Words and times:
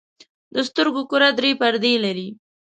د 0.53 0.55
سترګو 0.69 1.01
کره 1.11 1.29
درې 1.37 1.51
پردې 1.61 1.93
لري. 2.05 2.29